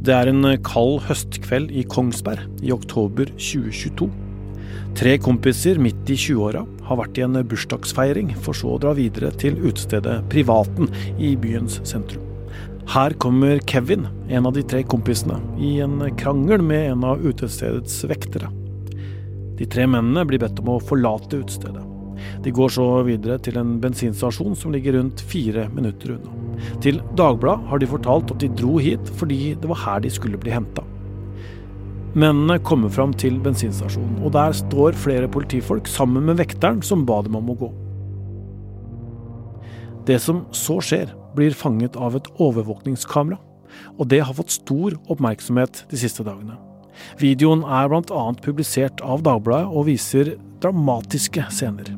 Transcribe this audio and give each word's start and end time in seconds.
Det 0.00 0.14
er 0.16 0.30
en 0.30 0.46
kald 0.64 1.02
høstkveld 1.10 1.74
i 1.76 1.82
Kongsberg 1.84 2.46
i 2.64 2.70
oktober 2.72 3.28
2022. 3.36 4.06
Tre 4.96 5.12
kompiser 5.20 5.76
midt 5.82 6.08
i 6.08 6.16
20-åra 6.16 6.62
har 6.88 6.98
vært 7.02 7.20
i 7.20 7.24
en 7.26 7.36
bursdagsfeiring, 7.50 8.30
for 8.40 8.56
så 8.56 8.72
å 8.72 8.78
dra 8.80 8.94
videre 8.96 9.28
til 9.36 9.60
utestedet 9.60 10.22
Privaten 10.32 10.88
i 11.20 11.34
byens 11.36 11.82
sentrum. 11.84 12.24
Her 12.94 13.12
kommer 13.20 13.60
Kevin, 13.68 14.08
en 14.32 14.48
av 14.48 14.56
de 14.56 14.64
tre 14.64 14.80
kompisene, 14.88 15.36
i 15.60 15.76
en 15.84 16.00
krangel 16.16 16.64
med 16.64 16.94
en 16.94 17.04
av 17.12 17.20
utestedets 17.20 18.00
vektere. 18.08 18.48
De 19.60 19.68
tre 19.68 19.84
mennene 19.84 20.24
blir 20.24 20.40
bedt 20.40 20.64
om 20.64 20.78
å 20.78 20.80
forlate 20.80 21.44
utestedet. 21.44 21.84
De 22.40 22.56
går 22.56 22.72
så 22.72 22.88
videre 23.04 23.36
til 23.44 23.60
en 23.60 23.76
bensinstasjon 23.84 24.56
som 24.56 24.72
ligger 24.72 24.96
rundt 24.96 25.20
fire 25.28 25.68
minutter 25.76 26.16
unna. 26.16 26.39
Til 26.84 27.00
Dagbladet 27.18 27.68
har 27.70 27.82
de 27.82 27.88
fortalt 27.90 28.32
at 28.34 28.40
de 28.42 28.50
dro 28.60 28.78
hit 28.82 29.12
fordi 29.20 29.54
det 29.60 29.70
var 29.70 29.82
her 29.84 30.02
de 30.04 30.12
skulle 30.12 30.40
bli 30.40 30.54
henta. 30.54 30.84
Mennene 32.10 32.58
kommer 32.66 32.90
fram 32.90 33.12
til 33.14 33.36
bensinstasjonen, 33.42 34.18
og 34.24 34.32
der 34.34 34.54
står 34.56 34.98
flere 34.98 35.28
politifolk 35.30 35.86
sammen 35.86 36.26
med 36.26 36.40
vekteren 36.40 36.80
som 36.82 37.04
ba 37.06 37.20
dem 37.22 37.38
om 37.38 37.52
å 37.52 37.58
gå. 37.60 37.68
Det 40.08 40.18
som 40.18 40.42
så 40.56 40.80
skjer, 40.82 41.12
blir 41.38 41.54
fanget 41.54 41.94
av 41.94 42.16
et 42.18 42.26
overvåkningskamera, 42.42 43.38
og 43.94 44.08
det 44.10 44.24
har 44.26 44.34
fått 44.34 44.56
stor 44.56 44.96
oppmerksomhet 45.12 45.84
de 45.92 46.00
siste 46.00 46.26
dagene. 46.26 46.58
Videoen 47.20 47.62
er 47.62 47.86
bl.a. 47.92 48.24
publisert 48.42 48.98
av 49.06 49.22
Dagbladet 49.22 49.70
og 49.70 49.86
viser 49.86 50.34
dramatiske 50.60 51.46
scener. 51.54 51.94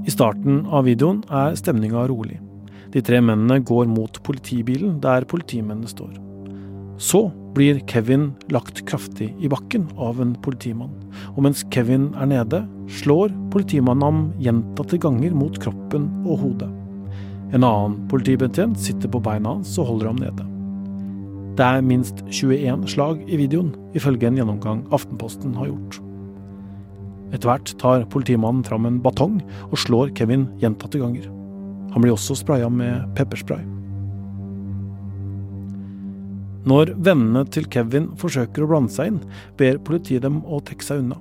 I 0.00 0.12
starten 0.12 0.62
av 0.72 0.86
videoen 0.88 1.20
er 1.28 1.56
stemninga 1.58 2.06
rolig. 2.08 2.38
De 2.90 3.02
tre 3.04 3.20
mennene 3.20 3.60
går 3.66 3.84
mot 3.90 4.16
politibilen 4.24 4.96
der 5.04 5.26
politimennene 5.28 5.90
står. 5.90 6.14
Så 7.00 7.26
blir 7.54 7.80
Kevin 7.88 8.30
lagt 8.52 8.82
kraftig 8.88 9.30
i 9.40 9.48
bakken 9.50 9.86
av 10.00 10.20
en 10.22 10.34
politimann, 10.44 10.92
og 11.34 11.44
mens 11.46 11.64
Kevin 11.72 12.10
er 12.16 12.28
nede, 12.32 12.62
slår 13.00 13.32
politimannen 13.52 14.04
ham 14.06 14.20
gjentatte 14.40 15.00
ganger 15.00 15.36
mot 15.36 15.56
kroppen 15.62 16.08
og 16.24 16.44
hodet. 16.44 16.70
En 17.56 17.66
annen 17.66 17.96
politibetjent 18.10 18.78
sitter 18.80 19.10
på 19.10 19.22
beina 19.24 19.56
hans 19.56 19.76
og 19.80 19.92
holder 19.92 20.12
ham 20.12 20.20
nede. 20.22 20.46
Det 21.58 21.66
er 21.66 21.84
minst 21.84 22.22
21 22.30 22.86
slag 22.88 23.24
i 23.28 23.40
videoen, 23.40 23.74
ifølge 23.96 24.30
en 24.30 24.38
gjennomgang 24.38 24.86
Aftenposten 24.94 25.56
har 25.58 25.72
gjort. 25.72 26.00
Etter 27.30 27.46
hvert 27.50 27.74
tar 27.78 28.06
politimannen 28.10 28.64
fram 28.66 28.88
en 28.88 29.00
batong 29.02 29.38
og 29.70 29.78
slår 29.78 30.14
Kevin 30.18 30.48
gjentatte 30.62 30.98
ganger. 31.00 31.28
Han 31.94 32.02
blir 32.02 32.14
også 32.14 32.36
spraya 32.38 32.70
med 32.70 33.06
pepperspray. 33.18 33.62
Når 36.70 36.92
vennene 37.00 37.46
til 37.48 37.66
Kevin 37.72 38.10
forsøker 38.20 38.66
å 38.66 38.68
blande 38.70 38.92
seg 38.92 39.14
inn, 39.14 39.20
ber 39.58 39.80
politiet 39.86 40.26
dem 40.26 40.42
å 40.44 40.60
trekke 40.64 40.86
seg 40.86 41.04
unna. 41.04 41.16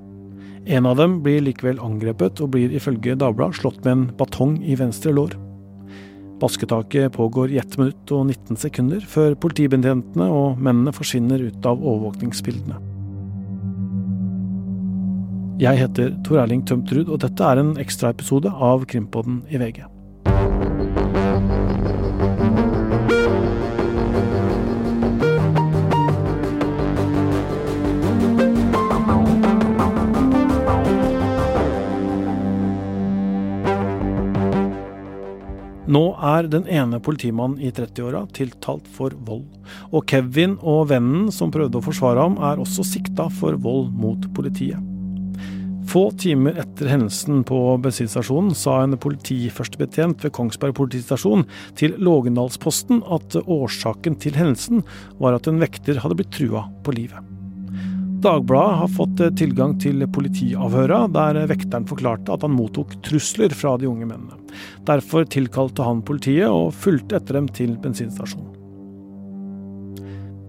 En 0.70 0.86
av 0.86 1.00
dem 1.00 1.22
blir 1.24 1.40
likevel 1.42 1.80
angrepet 1.82 2.42
og 2.44 2.52
blir 2.54 2.74
ifølge 2.76 3.16
Dagbladet 3.18 3.62
slått 3.62 3.80
med 3.86 3.94
en 3.94 4.04
batong 4.20 4.60
i 4.62 4.76
venstre 4.78 5.14
lår. 5.16 5.38
Basketaket 6.40 7.16
pågår 7.16 7.56
i 7.56 7.60
1 7.60 7.80
minutt 7.80 8.14
og 8.16 8.28
19 8.28 8.60
sekunder 8.60 9.04
før 9.16 9.34
politibetjentene 9.40 10.30
og 10.30 10.62
mennene 10.62 10.94
forsvinner 10.96 11.50
ut 11.50 11.66
av 11.68 11.82
overvåkningsbildene. 11.82 12.89
Jeg 15.60 15.76
heter 15.76 16.14
Tor 16.24 16.38
Erling 16.40 16.62
Tømtrud, 16.64 17.10
og 17.12 17.18
dette 17.20 17.44
er 17.44 17.60
en 17.60 17.74
ekstraepisode 17.82 18.48
av 18.48 18.86
Krimpodden 18.88 19.42
i 19.52 19.60
VG. 19.60 19.82
Nå 35.90 36.04
er 36.24 36.48
den 36.48 36.70
ene 36.72 37.02
politimannen 37.04 37.60
i 37.60 37.74
30-åra 37.76 38.22
tiltalt 38.32 38.88
for 38.96 39.12
vold, 39.28 39.44
og 39.92 40.08
Kevin 40.08 40.56
og 40.62 40.86
vennen 40.94 41.28
som 41.36 41.52
prøvde 41.52 41.82
å 41.82 41.84
forsvare 41.84 42.24
ham, 42.30 42.40
er 42.40 42.64
også 42.64 42.88
sikta 42.88 43.28
for 43.42 43.60
vold 43.60 43.92
mot 43.92 44.30
politiet. 44.40 44.80
Få 45.90 46.12
timer 46.12 46.60
etter 46.62 46.86
hendelsen 46.86 47.40
på 47.50 47.58
bensinstasjonen 47.82 48.54
sa 48.54 48.76
en 48.84 48.94
politiførstebetjent 49.02 50.22
ved 50.22 50.34
Kongsberg 50.38 50.76
politistasjon 50.78 51.48
til 51.80 51.96
Lågendalsposten 51.98 53.02
at 53.10 53.38
årsaken 53.40 54.20
til 54.22 54.38
hendelsen 54.38 54.84
var 55.18 55.40
at 55.40 55.50
en 55.50 55.58
vekter 55.64 55.98
hadde 56.04 56.20
blitt 56.20 56.30
trua 56.36 56.68
på 56.86 56.94
livet. 56.94 57.26
Dagbladet 58.22 58.78
har 58.84 58.94
fått 59.00 59.26
tilgang 59.40 59.78
til 59.82 60.06
politiavhøra, 60.14 61.06
der 61.16 61.42
vekteren 61.50 61.90
forklarte 61.90 62.36
at 62.36 62.46
han 62.46 62.54
mottok 62.54 62.94
trusler 63.08 63.56
fra 63.58 63.74
de 63.80 63.90
unge 63.90 64.12
mennene. 64.12 64.38
Derfor 64.86 65.26
tilkalte 65.26 65.88
han 65.88 66.06
politiet 66.06 66.52
og 66.52 66.76
fulgte 66.76 67.18
etter 67.18 67.40
dem 67.40 67.50
til 67.50 67.78
bensinstasjonen. 67.82 68.59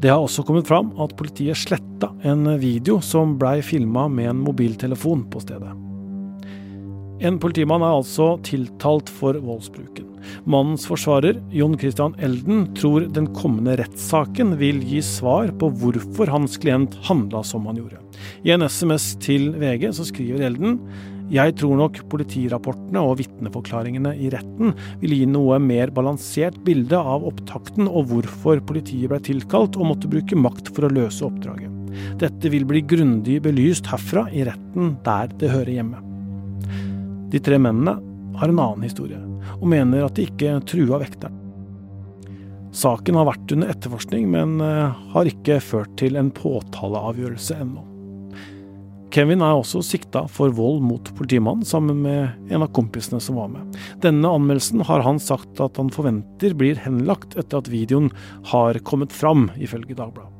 Det 0.00 0.08
har 0.08 0.22
også 0.24 0.46
kommet 0.48 0.68
fram 0.68 0.94
at 1.02 1.12
politiet 1.18 1.58
sletta 1.60 2.08
en 2.24 2.46
video 2.62 3.02
som 3.04 3.34
blei 3.40 3.58
filma 3.60 4.06
med 4.08 4.30
en 4.30 4.38
mobiltelefon 4.46 5.26
på 5.28 5.42
stedet. 5.44 5.74
En 7.20 7.36
politimann 7.36 7.84
er 7.84 7.98
altså 7.98 8.30
tiltalt 8.46 9.10
for 9.12 9.36
voldsbruken. 9.44 10.06
Mannens 10.48 10.86
forsvarer, 10.88 11.36
Jon 11.52 11.76
Christian 11.80 12.14
Elden, 12.16 12.64
tror 12.76 13.04
den 13.12 13.28
kommende 13.36 13.76
rettssaken 13.82 14.54
vil 14.60 14.80
gi 14.88 15.02
svar 15.04 15.52
på 15.60 15.68
hvorfor 15.82 16.32
hans 16.32 16.56
klient 16.60 16.96
handla 17.04 17.44
som 17.44 17.68
han 17.68 17.82
gjorde. 17.82 18.00
I 18.44 18.54
en 18.56 18.64
SMS 18.64 19.12
til 19.20 19.50
VG 19.60 19.90
så 19.96 20.08
skriver 20.08 20.46
Elden 20.48 20.78
jeg 21.30 21.54
tror 21.60 21.76
nok 21.78 22.00
politirapportene 22.10 23.02
og 23.06 23.20
vitneforklaringene 23.20 24.16
i 24.18 24.30
retten 24.34 24.72
vil 24.98 25.14
gi 25.14 25.26
noe 25.30 25.60
mer 25.62 25.92
balansert 25.94 26.56
bilde 26.66 26.98
av 26.98 27.26
opptakten 27.28 27.86
og 27.86 28.10
hvorfor 28.10 28.62
politiet 28.66 29.12
ble 29.12 29.20
tilkalt 29.22 29.78
og 29.78 29.92
måtte 29.92 30.10
bruke 30.10 30.38
makt 30.38 30.72
for 30.74 30.88
å 30.88 30.94
løse 30.94 31.22
oppdraget. 31.26 31.70
Dette 32.18 32.50
vil 32.50 32.66
bli 32.66 32.82
grundig 32.86 33.40
belyst 33.44 33.88
herfra 33.90 34.26
i 34.34 34.44
retten 34.46 34.96
der 35.06 35.30
det 35.38 35.52
hører 35.54 35.74
hjemme. 35.78 36.02
De 37.30 37.38
tre 37.38 37.60
mennene 37.62 37.98
har 38.40 38.50
en 38.50 38.62
annen 38.62 38.86
historie 38.88 39.20
og 39.60 39.68
mener 39.70 40.06
at 40.06 40.18
de 40.18 40.26
ikke 40.26 40.58
trua 40.66 40.98
vekteren. 41.02 41.36
Saken 42.74 43.16
har 43.18 43.26
vært 43.26 43.50
under 43.54 43.70
etterforskning, 43.72 44.28
men 44.30 44.60
eh, 44.62 44.98
har 45.14 45.26
ikke 45.30 45.58
ført 45.62 45.96
til 45.98 46.18
en 46.18 46.30
påtaleavgjørelse 46.34 47.56
ennå. 47.64 47.89
Kevin 49.10 49.42
er 49.42 49.58
også 49.58 49.80
sikta 49.82 50.22
for 50.30 50.52
vold 50.54 50.84
mot 50.86 51.08
politimannen, 51.18 51.66
sammen 51.66 51.98
med 52.04 52.52
en 52.52 52.62
av 52.62 52.70
kompisene 52.76 53.18
som 53.22 53.40
var 53.40 53.48
med. 53.50 53.78
Denne 54.04 54.30
anmeldelsen 54.30 54.84
har 54.86 55.02
han 55.02 55.18
sagt 55.22 55.58
at 55.62 55.80
han 55.80 55.90
forventer 55.90 56.54
blir 56.54 56.78
henlagt 56.78 57.34
etter 57.40 57.58
at 57.58 57.70
videoen 57.72 58.12
har 58.52 58.78
kommet 58.86 59.10
fram, 59.14 59.48
ifølge 59.58 59.98
Dagbladet. 59.98 60.36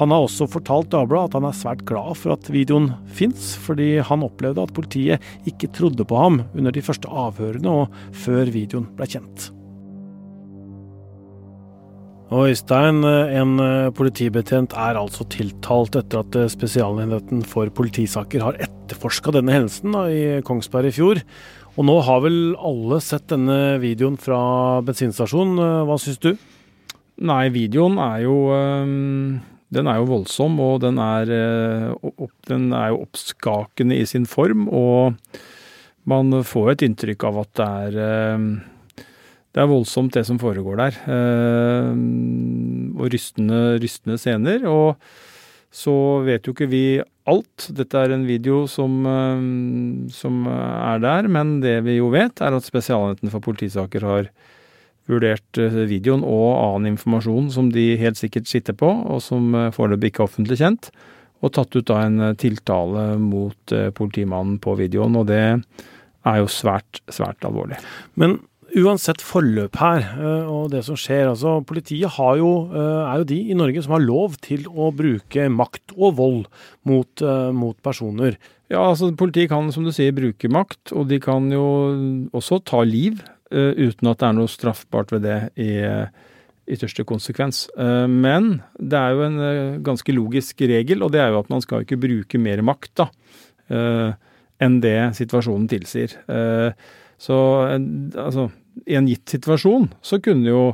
Han 0.00 0.10
har 0.10 0.24
også 0.24 0.48
fortalt 0.50 0.90
Dagbladet 0.90 1.30
at 1.30 1.38
han 1.38 1.46
er 1.52 1.60
svært 1.60 1.86
glad 1.86 2.18
for 2.18 2.34
at 2.34 2.50
videoen 2.50 2.90
fins, 3.06 3.52
fordi 3.62 3.92
han 4.02 4.26
opplevde 4.26 4.66
at 4.66 4.74
politiet 4.74 5.30
ikke 5.46 5.70
trodde 5.78 6.06
på 6.06 6.18
ham 6.18 6.42
under 6.50 6.74
de 6.74 6.82
første 6.82 7.06
avhørene 7.06 7.78
og 7.84 8.02
før 8.26 8.50
videoen 8.50 8.90
ble 8.98 9.06
kjent. 9.14 9.52
Og 12.30 12.52
Øystein, 12.52 13.02
en 13.02 13.56
politibetjent 13.96 14.76
er 14.78 14.98
altså 15.00 15.24
tiltalt 15.32 15.96
etter 15.98 16.22
at 16.22 16.36
Spesialenheten 16.52 17.42
for 17.42 17.66
politisaker 17.74 18.44
har 18.46 18.60
etterforska 18.62 19.34
denne 19.34 19.56
hendelsen 19.56 19.96
da, 19.96 20.04
i 20.06 20.38
Kongsberg 20.46 20.92
i 20.92 20.94
fjor. 20.94 21.22
Og 21.74 21.88
nå 21.88 21.96
har 22.06 22.22
vel 22.22 22.38
alle 22.54 23.00
sett 23.02 23.26
denne 23.32 23.80
videoen 23.82 24.14
fra 24.20 24.38
bensinstasjonen. 24.86 25.58
Hva 25.90 25.98
syns 25.98 26.22
du? 26.22 26.30
Nei, 27.26 27.48
videoen 27.50 27.98
er 27.98 28.22
jo 28.28 28.36
den 29.70 29.86
er 29.86 30.00
jo 30.00 30.08
voldsom, 30.10 30.58
og 30.62 30.80
den 30.82 30.98
er, 30.98 31.30
eh, 31.30 32.26
den 32.50 32.72
er, 32.74 32.90
jo 32.90 33.04
oppskakende 33.04 34.00
i 34.00 34.06
sin 34.06 34.26
form. 34.26 34.66
Og 34.68 35.14
man 36.10 36.42
får 36.42 36.72
et 36.72 36.86
inntrykk 36.88 37.24
av 37.28 37.38
at 37.44 37.52
det 37.54 37.68
er 37.86 38.00
eh, 38.06 38.48
det 39.50 39.62
er 39.62 39.70
voldsomt, 39.70 40.14
det 40.14 40.24
som 40.28 40.38
foregår 40.38 40.78
der. 40.78 40.98
Eh, 41.10 41.94
og 43.00 43.10
rystende, 43.10 43.78
rystende 43.82 44.18
scener. 44.20 44.66
Og 44.70 45.00
så 45.74 45.94
vet 46.26 46.46
jo 46.46 46.54
ikke 46.54 46.70
vi 46.70 46.84
alt. 47.30 47.68
Dette 47.74 47.98
er 47.98 48.14
en 48.14 48.26
video 48.26 48.64
som, 48.70 49.04
som 50.10 50.46
er 50.50 51.02
der, 51.02 51.28
men 51.30 51.60
det 51.62 51.76
vi 51.86 52.00
jo 52.00 52.08
vet, 52.10 52.42
er 52.42 52.56
at 52.56 52.66
Spesialenheten 52.66 53.30
for 53.30 53.44
politisaker 53.44 54.06
har 54.06 54.32
vurdert 55.10 55.60
eh, 55.60 55.80
videoen 55.90 56.24
og 56.26 56.50
annen 56.54 56.94
informasjon 56.94 57.50
som 57.54 57.70
de 57.74 57.92
helt 58.00 58.20
sikkert 58.20 58.50
sitter 58.50 58.76
på, 58.76 58.88
og 58.88 59.22
som 59.24 59.54
eh, 59.56 59.70
foreløpig 59.74 60.12
ikke 60.12 60.24
er 60.24 60.28
offentlig 60.28 60.60
kjent, 60.60 60.90
og 61.40 61.54
tatt 61.56 61.76
ut 61.76 61.88
da 61.88 62.02
en 62.04 62.20
eh, 62.28 62.36
tiltale 62.40 63.06
mot 63.22 63.76
politimannen 63.96 64.60
på 64.62 64.76
videoen. 64.80 65.18
Og 65.20 65.28
det 65.30 65.40
er 65.40 66.40
jo 66.42 66.50
svært, 66.52 67.02
svært 67.12 67.46
alvorlig. 67.48 67.80
Men 68.20 68.38
uansett 68.78 69.22
forløp 69.24 69.76
her 69.80 70.06
og 70.46 70.70
det 70.72 70.84
som 70.86 70.96
skjer, 70.98 71.30
altså 71.32 71.58
politiet 71.66 72.14
jo, 72.38 72.50
er 72.74 73.20
jo 73.22 73.28
de 73.28 73.38
i 73.50 73.56
Norge 73.58 73.82
som 73.82 73.96
har 73.96 74.04
lov 74.04 74.36
til 74.44 74.68
å 74.70 74.92
bruke 74.94 75.48
makt 75.50 75.94
og 75.96 76.16
vold 76.20 76.46
mot, 76.86 77.24
mot 77.56 77.76
personer. 77.82 78.38
Ja, 78.70 78.84
altså 78.86 79.10
Politiet 79.18 79.50
kan 79.50 79.72
som 79.74 79.82
du 79.82 79.90
sier 79.90 80.14
bruke 80.14 80.46
makt, 80.52 80.92
og 80.94 81.08
de 81.10 81.18
kan 81.22 81.50
jo 81.50 81.64
også 82.30 82.60
ta 82.62 82.84
liv 82.86 83.18
uten 83.50 84.06
at 84.12 84.20
det 84.20 84.28
er 84.28 84.36
noe 84.38 84.50
straffbart 84.50 85.10
ved 85.10 85.26
det 85.26 85.40
i 85.58 85.72
ytterste 86.70 87.02
konsekvens. 87.02 87.64
Men 87.74 88.60
det 88.78 88.94
er 89.00 89.16
jo 89.16 89.26
en 89.26 89.40
ganske 89.82 90.14
logisk 90.14 90.62
regel, 90.70 91.02
og 91.02 91.10
det 91.16 91.24
er 91.24 91.34
jo 91.34 91.40
at 91.42 91.50
man 91.50 91.64
skal 91.64 91.82
ikke 91.82 91.98
bruke 91.98 92.38
mer 92.38 92.62
makt 92.62 92.94
da, 93.02 93.10
enn 94.62 94.78
det 94.84 95.16
situasjonen 95.18 95.66
tilsier. 95.72 96.14
Så 97.20 97.36
altså, 97.66 98.46
i 98.86 98.96
en 98.98 99.08
gitt 99.10 99.28
situasjon 99.32 99.90
så 100.04 100.20
kunne 100.22 100.50
jo 100.50 100.64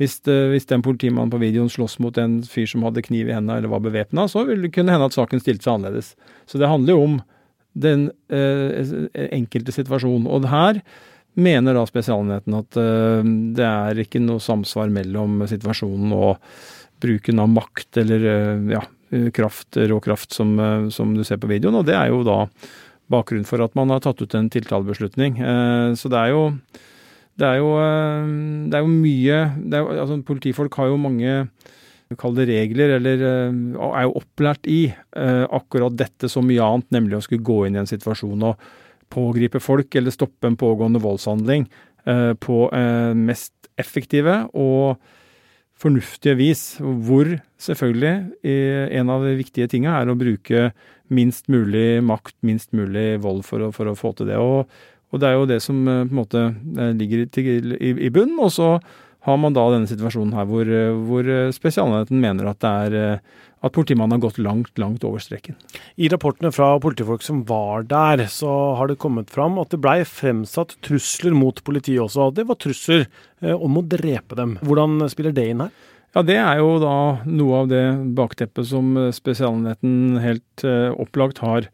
hvis, 0.00 0.16
det, 0.26 0.36
hvis 0.50 0.66
den 0.70 0.82
politimannen 0.82 1.30
på 1.30 1.38
videoen 1.42 1.70
slåss 1.70 1.98
mot 2.02 2.16
en 2.18 2.40
fyr 2.48 2.66
som 2.70 2.82
hadde 2.86 3.04
kniv 3.06 3.28
i 3.28 3.34
hendene 3.36 3.60
eller 3.60 3.70
var 3.70 3.84
bevæpna, 3.84 4.24
så 4.30 4.42
ville 4.48 4.66
det 4.66 4.72
kunne 4.74 4.94
hende 4.94 5.06
at 5.06 5.14
saken 5.14 5.42
stilte 5.42 5.66
seg 5.66 5.76
annerledes. 5.76 6.14
Så 6.50 6.58
det 6.58 6.70
handler 6.70 6.96
jo 6.96 7.04
om 7.06 7.16
den 7.78 8.08
eh, 8.32 8.94
enkelte 9.28 9.74
situasjonen. 9.76 10.26
Og 10.26 10.48
her 10.50 10.80
mener 11.38 11.76
da 11.76 11.84
Spesialenheten 11.88 12.56
at 12.58 12.78
eh, 12.80 13.30
det 13.56 13.68
er 13.68 14.02
ikke 14.02 14.22
noe 14.24 14.42
samsvar 14.42 14.90
mellom 14.92 15.44
situasjonen 15.48 16.16
og 16.16 16.40
bruken 17.02 17.42
av 17.42 17.52
makt 17.52 18.02
eller 18.02 18.26
eh, 18.32 18.66
ja, 18.74 18.82
kraft, 19.34 19.76
råkraft, 19.76 20.32
som, 20.32 20.56
eh, 20.58 20.88
som 20.88 21.14
du 21.16 21.24
ser 21.24 21.40
på 21.42 21.50
videoen. 21.50 21.78
Og 21.80 21.86
det 21.88 21.96
er 21.98 22.10
jo 22.12 22.22
da 22.26 22.46
bakgrunn 23.12 23.46
for 23.48 23.62
at 23.64 23.74
man 23.78 23.92
har 23.92 24.02
tatt 24.04 24.22
ut 24.22 24.34
en 24.38 24.50
tiltalebeslutning. 24.52 25.38
Eh, 25.38 25.92
så 25.98 26.12
det 26.12 26.20
er 26.20 26.32
jo 26.34 26.44
det 27.40 27.48
er 27.48 27.60
jo, 27.62 27.70
eh, 27.80 28.32
det 28.68 28.76
er 28.76 28.84
jo 28.84 28.90
mye 28.92 29.38
er 29.72 30.02
altså 30.02 30.18
Politifolk 30.26 30.76
har 30.80 30.92
jo 30.92 31.00
mange 31.00 31.46
Kall 32.20 32.34
det 32.36 32.44
regler, 32.50 32.98
eller 32.98 33.22
eh, 33.24 33.60
er 33.88 34.04
jo 34.04 34.18
opplært 34.20 34.68
i 34.68 34.82
akkurat 35.16 35.94
dette 35.96 36.28
som 36.28 36.44
mye 36.44 36.60
annet, 36.60 36.90
nemlig 36.92 37.16
å 37.16 37.22
skulle 37.24 37.46
gå 37.46 37.62
inn 37.64 37.78
i 37.78 37.80
en 37.80 37.88
situasjon 37.88 38.44
og 38.50 38.66
pågripe 39.12 39.60
folk 39.64 39.96
eller 39.96 40.12
stoppe 40.12 40.48
en 40.48 40.58
pågående 40.60 41.00
voldshandling 41.00 41.64
på 42.40 42.56
mest 43.16 43.68
effektive 43.80 44.38
og 44.52 45.00
fornuftige 45.80 46.36
vis. 46.36 46.62
Hvor 46.80 47.28
selvfølgelig 47.60 48.52
en 49.00 49.12
av 49.12 49.24
de 49.24 49.34
viktige 49.40 49.68
tinga 49.72 49.98
er 50.00 50.12
å 50.12 50.16
bruke 50.20 50.70
minst 51.12 51.48
mulig 51.52 52.00
makt, 52.04 52.36
minst 52.44 52.72
mulig 52.76 53.20
vold 53.24 53.44
for 53.48 53.68
å, 53.68 53.72
for 53.72 53.88
å 53.88 53.96
få 53.96 54.12
til 54.16 54.32
det. 54.32 54.40
Og, 54.40 54.68
og, 55.12 55.20
det 55.20 55.28
er 55.28 55.36
jo 55.36 55.48
det 55.48 55.60
som 55.64 55.80
eh, 55.86 56.02
på 56.08 56.14
en 56.14 56.20
måte 56.22 56.42
eh, 56.48 56.92
ligger 56.96 57.26
i, 57.28 57.92
i 58.08 58.10
bunnen. 58.12 58.38
Og 58.40 58.52
så 58.54 58.74
har 59.28 59.38
man 59.38 59.54
da 59.54 59.68
denne 59.70 59.90
situasjonen 59.90 60.34
her 60.36 60.48
hvor, 60.48 60.66
eh, 60.66 60.92
hvor 61.06 61.28
Spesialenheten 61.54 62.20
mener 62.22 62.50
at 62.50 62.62
det 62.64 62.72
er 62.88 63.20
at 63.62 63.70
politimannen 63.76 64.16
har 64.16 64.24
gått 64.24 64.40
langt, 64.42 64.72
langt 64.80 65.04
over 65.06 65.22
streken. 65.22 65.54
I 65.94 66.08
rapportene 66.10 66.50
fra 66.50 66.72
politifolk 66.82 67.22
som 67.22 67.44
var 67.46 67.84
der, 67.86 68.24
så 68.26 68.50
har 68.74 68.90
det 68.90 68.98
kommet 68.98 69.30
fram 69.30 69.60
at 69.62 69.70
det 69.70 69.78
blei 69.84 70.00
fremsatt 70.08 70.74
trusler 70.82 71.36
mot 71.36 71.62
politiet 71.62 72.02
også. 72.02 72.32
Det 72.34 72.48
var 72.48 72.58
trusler 72.58 73.06
om 73.54 73.78
å 73.78 73.84
drepe 73.86 74.34
dem. 74.34 74.56
Hvordan 74.66 75.06
spiller 75.12 75.36
det 75.36 75.46
inn 75.52 75.62
her? 75.62 75.70
Ja, 76.10 76.24
Det 76.26 76.40
er 76.42 76.58
jo 76.58 76.74
da 76.82 76.96
noe 77.22 77.60
av 77.62 77.70
det 77.70 77.84
bakteppet 78.18 78.66
som 78.66 78.98
Spesialenheten 79.14 80.18
helt 80.26 80.66
opplagt 80.98 81.38
har, 81.46 81.70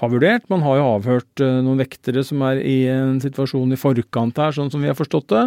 har, 0.00 0.10
vurdert. 0.12 0.48
Man 0.52 0.64
har 0.64 0.78
jo 0.78 0.90
avhørt 0.96 1.42
uh, 1.44 1.60
noen 1.64 1.82
vektere 1.82 2.24
som 2.26 2.42
er 2.48 2.60
i 2.64 2.76
en 2.92 3.18
situasjon 3.22 3.74
i 3.74 3.80
forkant 3.80 4.38
her, 4.40 4.54
sånn 4.56 4.70
som 4.72 4.84
vi 4.84 4.90
har 4.90 4.98
forstått 4.98 5.28
det. 5.32 5.46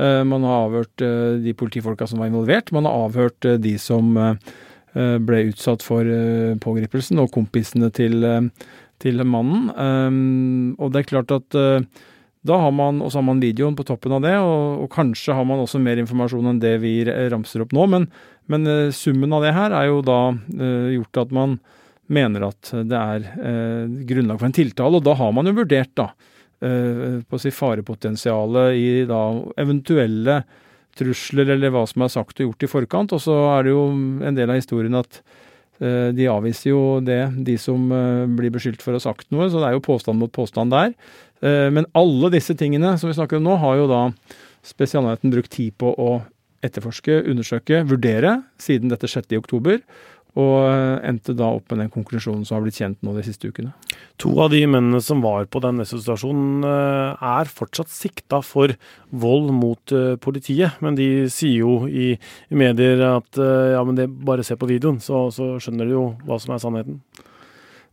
Uh, 0.00 0.22
man 0.28 0.46
har 0.46 0.66
avhørt 0.66 1.06
de 1.44 1.54
politifolka 1.58 2.08
som 2.08 2.22
var 2.22 2.30
involvert. 2.30 2.72
Man 2.76 2.88
har 2.88 3.08
avhørt 3.08 3.48
de 3.62 3.76
som 3.80 4.14
ble 4.90 5.44
utsatt 5.46 5.84
for 5.86 6.02
pågripelsen, 6.58 7.20
og 7.22 7.30
kompisene 7.30 7.92
til, 7.94 8.24
til 8.98 9.22
mannen. 9.22 9.68
Og 10.82 10.90
det 10.90 11.04
er 11.04 11.06
klart 11.12 11.30
at 11.36 11.54
da 11.54 12.56
har 12.58 12.72
man, 12.74 12.98
og 12.98 13.12
så 13.12 13.20
har 13.20 13.26
man 13.28 13.42
videoen 13.42 13.76
på 13.78 13.86
toppen 13.86 14.16
av 14.16 14.24
det, 14.24 14.34
og, 14.42 14.82
og, 14.82 14.88
kanskje 14.90 15.36
har 15.36 15.46
man 15.46 15.62
også 15.62 15.78
mer 15.84 16.00
informasjon 16.02 16.50
enn 16.50 16.58
det 16.58 16.74
vi 16.82 16.96
ramser 17.06 17.62
opp 17.62 17.76
nå. 17.76 17.86
Men, 17.92 18.08
men 18.50 18.66
summen 18.96 19.36
av 19.36 19.46
det 19.46 19.54
her 19.54 19.76
er 19.78 19.92
jo 19.92 20.02
da 20.02 20.20
gjort 20.96 21.22
at 21.22 21.38
man 21.38 21.60
mener 22.12 22.48
at 22.50 22.72
det 22.90 22.98
er 22.98 23.28
uh, 23.40 24.00
grunnlag 24.08 24.40
for 24.40 24.50
en 24.50 24.56
tiltale, 24.56 24.98
og 24.98 25.06
da 25.06 25.16
har 25.18 25.32
man 25.36 25.50
jo 25.50 25.56
vurdert 25.62 25.94
da 25.98 26.12
på 26.60 27.38
å 27.38 27.40
si 27.40 27.48
farepotensialet 27.56 28.74
i 28.76 28.88
da 29.08 29.20
eventuelle 29.62 30.34
trusler 30.92 31.54
eller 31.54 31.72
hva 31.72 31.86
som 31.88 32.04
er 32.04 32.10
sagt 32.12 32.42
og 32.42 32.50
gjort 32.50 32.66
i 32.66 32.68
forkant. 32.68 33.14
Og 33.16 33.22
så 33.24 33.32
er 33.54 33.64
det 33.64 33.72
jo 33.72 33.86
en 34.28 34.36
del 34.36 34.52
av 34.52 34.58
historien 34.60 34.98
at 34.98 35.22
de 35.80 36.26
avviser 36.28 36.74
jo 36.74 36.82
det, 37.00 37.22
de 37.48 37.54
som 37.56 37.80
blir 38.36 38.52
beskyldt 38.52 38.84
for 38.84 38.92
å 38.92 39.00
ha 39.00 39.06
sagt 39.06 39.32
noe, 39.32 39.48
så 39.48 39.62
det 39.62 39.70
er 39.70 39.78
jo 39.78 39.86
påstand 39.88 40.20
mot 40.20 40.34
påstand 40.36 40.76
der. 40.76 40.92
Eh, 41.40 41.68
men 41.72 41.88
alle 41.96 42.30
disse 42.34 42.54
tingene 42.58 42.96
som 43.00 43.10
vi 43.10 43.16
snakker 43.16 43.40
om 43.40 43.48
nå, 43.48 43.56
har 43.60 43.80
jo 43.80 43.88
da 43.90 44.04
Spesialenheten 44.66 45.32
brukt 45.32 45.54
tid 45.54 45.72
på 45.80 45.94
å 45.96 46.18
etterforske, 46.60 47.22
undersøke, 47.30 47.78
vurdere 47.88 48.42
siden 48.60 48.90
dette 48.92 49.08
skjedde 49.08 49.32
i 49.32 49.38
oktober. 49.40 49.78
Og 50.38 50.54
eh, 50.68 51.08
endte 51.08 51.34
da 51.34 51.48
opp 51.56 51.72
med 51.72 51.82
den 51.82 51.92
konklusjonen 51.94 52.44
som 52.46 52.58
har 52.58 52.66
blitt 52.66 52.78
kjent 52.78 53.00
nå 53.02 53.14
de 53.16 53.24
siste 53.26 53.50
ukene. 53.50 53.72
To 54.22 54.34
av 54.44 54.52
de 54.52 54.60
mennene 54.68 55.00
som 55.02 55.24
var 55.24 55.48
på 55.50 55.62
den 55.64 55.80
Nessus-stasjonen 55.80 56.66
eh, 56.68 57.24
er 57.32 57.50
fortsatt 57.50 57.90
sikta 57.90 58.42
for 58.46 58.76
vold 59.10 59.50
mot 59.56 59.96
politiet. 60.22 60.78
Men 60.84 60.98
de 60.98 61.26
sier 61.32 61.64
jo 61.64 61.88
i, 61.88 62.12
medier 62.54 63.02
at 63.08 63.38
ja, 63.40 63.80
men 63.86 63.96
det, 63.98 64.06
bare 64.26 64.44
se 64.46 64.54
på 64.58 64.68
videoen, 64.70 65.00
så, 65.02 65.26
så 65.34 65.56
skjønner 65.62 65.88
de 65.88 65.96
jo 65.96 66.06
hva 66.28 66.38
som 66.42 66.54
er 66.54 66.62
sannheten. 66.62 67.00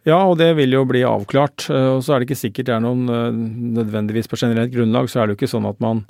Ja, 0.07 0.22
og 0.24 0.38
det 0.39 0.54
vil 0.56 0.72
jo 0.72 0.86
bli 0.88 1.01
avklart. 1.07 1.68
Eh, 1.74 1.89
og 1.98 2.06
så 2.06 2.16
er 2.16 2.22
det 2.22 2.30
ikke 2.30 2.39
sikkert 2.45 2.69
det 2.69 2.78
er 2.78 2.84
noen 2.84 3.12
eh, 3.12 3.42
nødvendigvis 3.81 4.31
på 4.31 4.39
generelt 4.39 4.72
grunnlag, 4.72 5.10
så 5.12 5.22
er 5.22 5.28
det 5.28 5.36
jo 5.36 5.42
ikke 5.42 5.51
sånn 5.51 5.68
at 5.68 5.81
man, 5.84 6.06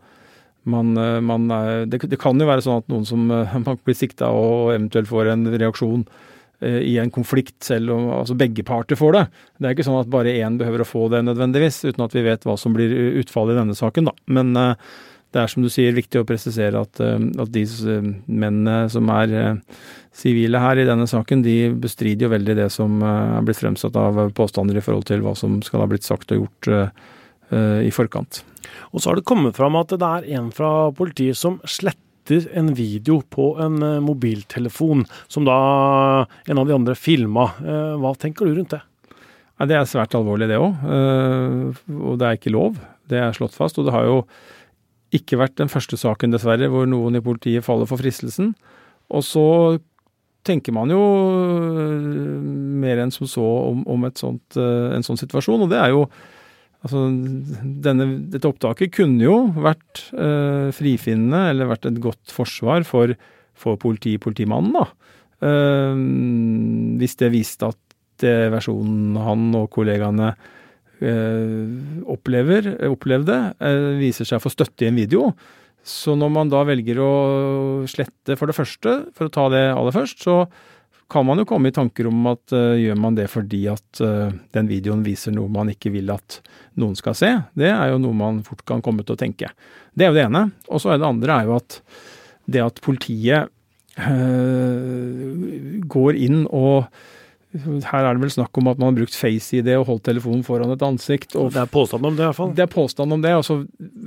man, 0.69 0.93
man 1.25 1.51
er, 1.53 1.85
det, 1.89 2.01
det, 2.11 2.19
kan 2.21 2.39
jo 2.39 2.47
være 2.49 2.63
sånn 2.65 2.81
at 2.83 2.89
noen 2.91 3.05
som 3.07 3.27
man 3.67 3.83
blir 3.83 3.97
sikta 3.97 4.31
og 4.35 4.73
eventuelt 4.75 5.09
får 5.09 5.33
en 5.33 5.47
reaksjon 5.55 6.07
i 6.57 6.95
en 6.97 7.11
konflikt 7.13 7.61
selv 7.61 7.91
om 7.93 8.07
altså 8.15 8.33
begge 8.33 8.63
parter 8.65 8.97
får 8.97 9.11
det. 9.13 9.19
Det 9.61 9.67
er 9.67 9.75
ikke 9.75 9.83
sånn 9.85 9.99
at 9.99 10.07
bare 10.09 10.31
én 10.41 10.55
behøver 10.57 10.81
å 10.81 10.87
få 10.89 11.03
det 11.13 11.19
nødvendigvis, 11.27 11.83
uten 11.85 12.01
at 12.01 12.15
vi 12.17 12.23
vet 12.25 12.47
hva 12.49 12.55
som 12.57 12.73
blir 12.73 12.95
utfallet 13.21 13.53
i 13.53 13.59
denne 13.59 13.75
saken, 13.77 14.09
da. 14.09 14.15
Men 14.33 14.55
det 14.57 15.43
er 15.43 15.51
som 15.51 15.61
du 15.61 15.69
sier 15.69 15.93
viktig 15.93 16.17
å 16.17 16.25
presisere 16.25 16.81
at, 16.81 16.97
at 16.97 17.53
de 17.53 17.63
mennene 18.25 18.87
som 18.89 19.13
er 19.13 19.61
sivile 20.17 20.61
her 20.63 20.81
i 20.81 20.87
denne 20.87 21.05
saken 21.09 21.43
de 21.45 21.57
bestrider 21.77 22.27
jo 22.27 22.33
veldig 22.33 22.55
det 22.57 22.69
som 22.73 23.01
eh, 23.03 23.35
er 23.37 23.45
blitt 23.45 23.59
fremsatt 23.61 23.97
av 23.99 24.23
påstander 24.37 24.79
i 24.79 24.83
forhold 24.83 25.07
til 25.09 25.21
hva 25.25 25.35
som 25.37 25.59
skal 25.65 25.83
ha 25.83 25.89
blitt 25.91 26.07
sagt 26.07 26.33
og 26.33 26.45
gjort 26.45 26.71
i 27.47 27.91
forkant. 27.95 28.41
Og 28.91 29.01
så 29.01 29.11
har 29.11 29.19
det 29.19 29.27
kommet 29.29 29.57
fram 29.57 29.77
at 29.79 29.93
det 29.93 30.09
er 30.09 30.27
en 30.39 30.51
fra 30.55 30.89
politiet 30.95 31.37
som 31.39 31.59
sletter 31.67 32.47
en 32.59 32.73
video 32.75 33.21
på 33.31 33.53
en 33.63 33.79
mobiltelefon, 34.03 35.05
som 35.31 35.45
da 35.47 35.57
en 36.49 36.59
av 36.59 36.67
de 36.67 36.75
andre 36.75 36.95
filma. 36.99 37.45
Hva 37.63 38.11
tenker 38.19 38.49
du 38.49 38.57
rundt 38.57 38.75
det? 38.75 38.81
Det 39.63 39.73
er 39.73 39.87
svært 39.89 40.13
alvorlig, 40.17 40.49
det 40.51 40.59
òg. 40.59 40.75
Og 41.87 42.19
det 42.19 42.27
er 42.27 42.35
ikke 42.37 42.53
lov. 42.53 42.75
Det 43.09 43.17
er 43.17 43.33
slått 43.33 43.55
fast. 43.55 43.79
Og 43.79 43.87
det 43.87 43.95
har 43.95 44.05
jo 44.05 44.17
ikke 45.15 45.39
vært 45.39 45.55
den 45.57 45.71
første 45.71 45.95
saken, 45.97 46.33
dessverre, 46.35 46.67
hvor 46.69 46.83
noen 46.89 47.15
i 47.15 47.23
politiet 47.23 47.65
faller 47.65 47.87
for 47.89 47.97
fristelsen. 48.01 48.51
Og 49.07 49.23
så 49.23 49.47
tenker 50.47 50.75
man 50.75 50.91
jo 50.91 50.99
mer 52.83 53.01
enn 53.03 53.11
som 53.15 53.27
så 53.27 53.43
om, 53.71 53.81
om 53.87 54.05
sånt, 54.19 54.59
en 54.59 55.05
sånn 55.07 55.19
situasjon. 55.19 55.63
Og 55.63 55.71
det 55.71 55.79
er 55.79 55.95
jo 55.95 56.05
Altså, 56.85 57.07
denne, 57.83 58.05
dette 58.31 58.49
opptaket 58.49 58.93
kunne 58.93 59.23
jo 59.23 59.37
vært 59.57 60.03
eh, 60.13 60.69
frifinnende, 60.75 61.47
eller 61.51 61.71
vært 61.71 61.89
et 61.89 61.97
godt 62.03 62.33
forsvar 62.33 62.85
for, 62.87 63.15
for 63.57 63.79
politi, 63.81 64.15
politimannen, 64.21 64.77
da. 64.77 64.85
Eh, 65.47 66.03
hvis 67.01 67.17
det 67.21 67.33
viste 67.33 67.71
at 67.73 67.81
det 68.21 68.49
versjonen 68.53 69.17
han 69.21 69.49
og 69.57 69.67
kollegaene 69.73 70.31
eh, 71.01 71.65
opplever, 72.09 72.71
opplevde, 72.89 73.41
viser 73.99 74.29
seg 74.29 74.39
å 74.39 74.45
få 74.45 74.53
støtte 74.53 74.85
i 74.85 74.91
en 74.91 75.01
video, 75.01 75.31
så 75.87 76.17
når 76.19 76.31
man 76.33 76.49
da 76.51 76.63
velger 76.67 76.99
å 76.99 77.11
slette 77.89 78.35
for 78.37 78.49
det 78.49 78.57
første, 78.57 78.97
for 79.15 79.29
å 79.29 79.33
ta 79.33 79.45
det 79.53 79.69
aller 79.71 79.95
først, 79.95 80.25
så 80.25 80.41
kan 81.09 81.25
man 81.25 81.39
jo 81.39 81.45
komme 81.47 81.71
i 81.71 81.75
tanker 81.75 82.09
om 82.09 82.25
at 82.31 82.53
uh, 82.55 82.75
gjør 82.75 82.97
man 82.99 83.17
det 83.17 83.27
fordi 83.31 83.61
at 83.71 84.01
uh, 84.03 84.29
den 84.55 84.69
videoen 84.69 85.05
viser 85.05 85.35
noe 85.35 85.51
man 85.51 85.71
ikke 85.71 85.91
vil 85.93 86.11
at 86.13 86.39
noen 86.79 86.97
skal 86.99 87.15
se, 87.17 87.31
det 87.57 87.71
er 87.71 87.93
jo 87.93 88.01
noe 88.03 88.17
man 88.17 88.43
fort 88.47 88.65
kan 88.67 88.83
komme 88.85 89.05
til 89.07 89.15
å 89.15 89.19
tenke. 89.19 89.51
Det 89.95 90.05
er 90.05 90.11
jo 90.11 90.17
det 90.17 90.25
ene. 90.27 90.43
Og 90.67 90.83
så 90.83 90.93
er 90.93 91.01
det 91.01 91.07
andre 91.07 91.39
er 91.39 91.49
jo 91.49 91.57
at 91.57 91.79
det 92.47 92.63
at 92.63 92.81
politiet 92.83 93.51
uh, 93.99 95.21
går 95.87 96.19
inn 96.27 96.43
og 96.47 96.91
her 97.57 98.03
er 98.03 98.15
det 98.15 98.21
vel 98.21 98.31
snakk 98.33 98.57
om 98.59 98.67
at 98.69 98.79
man 98.79 98.91
har 98.91 98.97
brukt 98.99 99.15
FaceID 99.15 99.69
og 99.77 99.87
holdt 99.87 100.03
telefonen 100.09 100.43
foran 100.45 100.73
et 100.73 100.83
ansikt. 100.85 101.33
Det 101.33 101.61
er 101.61 101.69
påstand 101.71 102.05
om 102.05 102.15
det, 102.17 102.25
i 102.25 102.27
hvert 102.27 102.37
fall. 102.37 102.51
Det 102.53 102.65
er 102.65 102.71
påstand 102.71 103.15
om 103.15 103.23
det, 103.23 103.33
og 103.39 103.45
så 103.47 103.59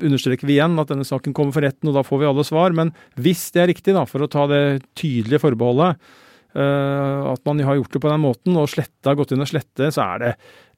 understreker 0.06 0.46
vi 0.46 0.58
igjen 0.58 0.78
at 0.80 0.92
denne 0.92 1.06
saken 1.08 1.34
kommer 1.36 1.56
for 1.56 1.64
retten, 1.64 1.90
og 1.90 1.96
da 1.96 2.04
får 2.06 2.20
vi 2.20 2.28
alle 2.28 2.44
svar. 2.46 2.76
Men 2.76 2.92
hvis 3.20 3.48
det 3.56 3.64
er 3.64 3.70
riktig, 3.72 3.96
da, 3.96 4.04
for 4.08 4.22
å 4.22 4.30
ta 4.30 4.44
det 4.50 4.62
tydelige 5.00 5.42
forbeholdet, 5.42 6.12
at 6.50 7.42
man 7.46 7.60
har 7.62 7.76
gjort 7.78 7.92
det 7.94 8.00
på 8.02 8.10
den 8.10 8.22
måten 8.24 8.56
og 8.58 8.70
sletta, 8.72 9.14
gått 9.14 9.30
inn 9.36 9.44
og 9.44 9.50
slette, 9.50 9.90
så 9.94 10.06
er 10.16 10.22
det 10.22 10.30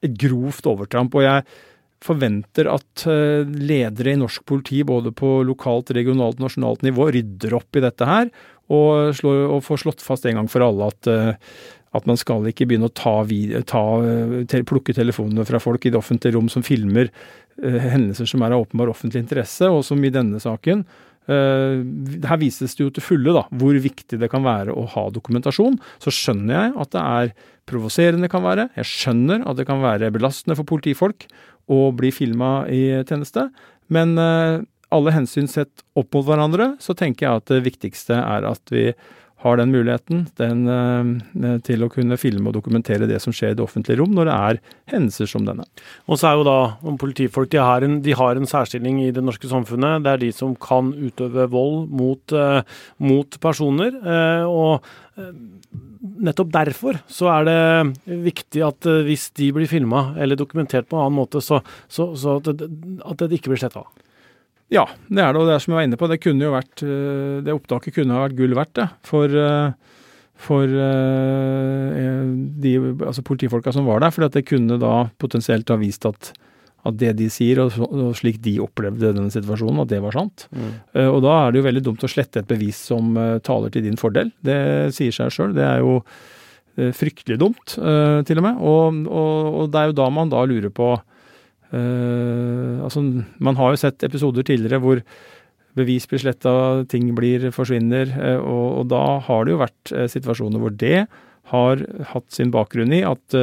et 0.04 0.16
grovt 0.20 0.66
overtramp. 0.68 1.14
og 1.16 1.24
jeg 1.24 1.46
forventer 2.02 2.68
at 2.70 3.04
uh, 3.06 3.46
ledere 3.46 4.14
i 4.14 4.20
norsk 4.20 4.44
politi, 4.48 4.82
både 4.86 5.12
på 5.16 5.40
lokalt, 5.46 5.92
regionalt, 5.96 6.40
og 6.40 6.48
nasjonalt 6.48 6.82
nivå, 6.86 7.08
rydder 7.14 7.54
opp 7.58 7.78
i 7.78 7.84
dette 7.84 8.08
her, 8.08 8.32
og, 8.72 9.12
slår, 9.16 9.44
og 9.54 9.62
får 9.66 9.84
slått 9.84 10.04
fast 10.04 10.26
en 10.26 10.40
gang 10.40 10.50
for 10.50 10.64
alle 10.66 10.90
at 10.92 11.10
uh, 11.12 11.54
at 11.92 12.06
man 12.08 12.16
skal 12.16 12.46
ikke 12.48 12.64
begynne 12.68 12.88
å 12.88 12.94
ta, 12.96 13.18
ta, 13.68 14.60
plukke 14.68 14.94
telefonene 14.96 15.44
fra 15.44 15.58
folk 15.60 15.84
i 15.84 15.92
det 15.92 15.98
offentlige 15.98 16.38
rom 16.38 16.48
som 16.48 16.64
filmer 16.64 17.10
eh, 17.60 17.88
hendelser 17.92 18.30
som 18.30 18.44
er 18.44 18.54
av 18.56 18.64
åpenbar 18.64 18.88
offentlig 18.94 19.20
interesse, 19.20 19.68
og 19.68 19.84
som 19.84 20.00
i 20.00 20.12
denne 20.14 20.40
saken. 20.40 20.86
Eh, 21.30 21.82
her 22.26 22.40
vises 22.40 22.74
det 22.74 22.82
jo 22.82 22.90
til 22.94 23.04
fulle 23.04 23.34
da, 23.36 23.44
hvor 23.60 23.78
viktig 23.84 24.18
det 24.18 24.30
kan 24.32 24.42
være 24.46 24.74
å 24.74 24.86
ha 24.94 25.06
dokumentasjon. 25.14 25.78
Så 26.02 26.14
skjønner 26.14 26.56
jeg 26.56 26.74
at 26.84 26.92
det 26.96 27.04
er 27.04 27.32
provoserende 27.70 28.30
kan 28.32 28.44
være. 28.44 28.68
Jeg 28.80 28.90
skjønner 28.90 29.46
at 29.46 29.58
det 29.60 29.68
kan 29.68 29.82
være 29.84 30.10
belastende 30.14 30.58
for 30.58 30.68
politifolk 30.68 31.28
å 31.70 31.84
bli 31.94 32.10
filma 32.14 32.64
i 32.70 32.84
tjeneste. 33.06 33.48
Men 33.92 34.16
eh, 34.18 34.62
alle 34.92 35.14
hensyn 35.14 35.48
sett 35.48 35.84
opp 35.98 36.12
mot 36.16 36.26
hverandre, 36.26 36.74
så 36.82 36.96
tenker 36.98 37.28
jeg 37.28 37.42
at 37.42 37.50
det 37.52 37.64
viktigste 37.68 38.18
er 38.18 38.48
at 38.50 38.74
vi 38.74 38.90
har 39.42 39.58
den 39.58 39.72
muligheten 39.74 40.26
den, 40.38 40.62
eh, 40.70 41.58
til 41.66 41.82
å 41.82 41.90
kunne 41.90 42.18
filme 42.20 42.50
og 42.50 42.56
dokumentere 42.56 43.08
det 43.10 43.20
som 43.22 43.34
skjer 43.34 43.54
i 43.54 43.58
det 43.58 43.64
offentlige 43.64 43.98
rom 44.00 44.14
når 44.14 44.28
det 44.28 44.36
er 44.36 44.60
hendelser 44.94 45.30
som 45.30 45.46
denne. 45.46 45.66
Og 46.06 46.20
så 46.20 46.30
er 46.30 46.38
jo 46.38 46.46
da 46.46 46.94
politifolk 47.00 47.50
de 47.52 47.62
har, 47.62 47.82
en, 47.86 48.00
de 48.04 48.14
har 48.18 48.38
en 48.38 48.48
særstilling 48.48 49.00
i 49.06 49.10
det 49.14 49.24
norske 49.24 49.50
samfunnet. 49.50 50.04
Det 50.04 50.12
er 50.12 50.22
de 50.22 50.32
som 50.36 50.54
kan 50.54 50.92
utøve 50.94 51.48
vold 51.52 51.90
mot, 51.90 52.36
uh, 52.36 52.62
mot 53.02 53.38
personer. 53.42 53.98
Og 54.48 54.84
nettopp 56.22 56.52
derfor 56.54 57.00
så 57.10 57.28
er 57.32 57.48
det 57.48 58.14
viktig 58.30 58.62
at 58.66 58.88
hvis 59.06 59.28
de 59.38 59.50
blir 59.54 59.70
filma 59.70 60.12
eller 60.20 60.38
dokumentert 60.38 60.88
på 60.88 60.98
en 60.98 61.06
annen 61.06 61.18
måte, 61.18 61.42
så, 61.44 61.60
så, 61.88 62.12
så 62.18 62.38
at, 62.40 62.50
det, 62.58 62.70
at 63.04 63.22
det 63.22 63.38
ikke 63.38 63.52
blir 63.52 63.62
sletta. 63.62 63.84
Ja, 64.72 64.86
det 65.08 65.20
er 65.20 65.32
det. 65.34 65.40
Og 65.40 65.48
det 65.48 65.56
er 65.56 65.62
som 65.62 65.74
jeg 65.74 65.80
var 65.80 65.88
inne 65.88 66.00
på, 66.00 66.08
det 66.10 66.20
kunne 66.22 66.46
jo 66.46 66.54
vært 66.54 66.84
eh, 66.86 67.40
Det 67.44 67.56
opptaket 67.56 67.98
kunne 67.98 68.16
ha 68.16 68.26
vært 68.26 68.38
gull 68.38 68.56
verdt, 68.56 68.74
det. 68.78 68.88
For, 69.08 69.34
eh, 69.42 69.98
for 70.42 70.76
eh, 70.86 72.22
de 72.64 72.76
altså 72.80 73.24
politifolka 73.26 73.74
som 73.74 73.88
var 73.88 74.02
der. 74.04 74.14
For 74.14 74.32
det 74.32 74.46
kunne 74.48 74.80
da 74.80 74.94
potensielt 75.22 75.70
ha 75.72 75.78
vist 75.80 76.08
at, 76.08 76.32
at 76.88 76.98
det 76.98 77.14
de 77.20 77.28
sier, 77.32 77.60
og, 77.62 77.76
og, 77.90 78.16
slik 78.18 78.40
de 78.44 78.56
opplevde 78.64 79.12
denne 79.12 79.32
situasjonen, 79.34 79.84
at 79.84 79.92
det 79.92 80.00
var 80.04 80.16
sant. 80.16 80.48
Mm. 80.56 80.74
Og 81.04 81.20
da 81.26 81.38
er 81.38 81.52
det 81.52 81.60
jo 81.60 81.68
veldig 81.68 81.86
dumt 81.90 82.06
å 82.06 82.10
slette 82.10 82.42
et 82.42 82.50
bevis 82.50 82.80
som 82.90 83.12
taler 83.44 83.72
til 83.74 83.84
din 83.86 84.00
fordel. 84.00 84.32
Det 84.44 84.58
sier 84.96 85.14
seg 85.14 85.34
sjøl. 85.34 85.56
Det 85.56 85.68
er 85.68 85.84
jo 85.84 86.00
fryktelig 86.96 87.36
dumt, 87.36 87.74
til 87.76 88.40
og 88.40 88.44
med. 88.46 88.60
Og, 88.64 89.02
og, 89.04 89.48
og 89.60 89.72
det 89.72 89.82
er 89.82 89.90
jo 89.90 89.98
da 90.00 90.06
man 90.08 90.32
da 90.32 90.40
lurer 90.48 90.72
på 90.72 90.94
Uh, 91.72 92.84
altså, 92.84 93.00
man 93.40 93.56
har 93.56 93.72
jo 93.72 93.80
sett 93.80 94.04
episoder 94.04 94.44
tidligere 94.44 94.80
hvor 94.82 95.00
bevis 95.78 96.04
blir 96.08 96.20
sletta, 96.20 96.52
ting 96.92 97.08
blir 97.16 97.48
forsvinner, 97.54 98.12
uh, 98.12 98.40
og, 98.40 98.66
og, 98.82 98.88
da 98.92 99.04
har 99.24 99.44
det 99.44 99.54
jo 99.54 99.60
vært 99.62 99.92
uh, 99.96 100.06
situasjoner 100.12 100.60
hvor 100.60 100.74
det 100.76 101.06
har 101.52 101.80
hatt 102.12 102.28
sin 102.32 102.52
bakgrunn 102.54 102.92
i 102.94 103.00
at 103.04 103.34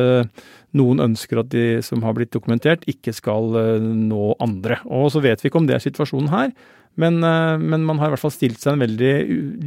noen 0.80 1.02
ønsker 1.04 1.42
at 1.42 1.50
de 1.52 1.82
som 1.86 2.02
har 2.02 2.16
blitt 2.16 2.32
dokumentert, 2.34 2.86
ikke 2.90 3.12
skal 3.14 3.52
nå 3.84 4.30
andre. 4.42 4.80
Og 4.88 5.12
så 5.14 5.22
vet 5.22 5.44
vi 5.44 5.52
ikke 5.52 5.60
om 5.60 5.68
det 5.68 5.76
er 5.76 5.84
situasjonen 5.84 6.32
her, 6.32 6.54
men, 6.98 7.20
men, 7.20 7.84
man 7.86 8.00
har 8.00 8.10
i 8.10 8.16
hvert 8.16 8.24
fall 8.24 8.34
stilt 8.34 8.64
seg 8.64 8.78
en 8.78 8.86
veldig 8.86 9.12